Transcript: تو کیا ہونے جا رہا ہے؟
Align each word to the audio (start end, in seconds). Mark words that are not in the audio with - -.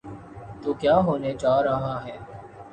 تو 0.61 0.73
کیا 0.73 0.95
ہونے 0.97 1.33
جا 1.33 1.55
رہا 1.63 1.95
ہے؟ 2.05 2.17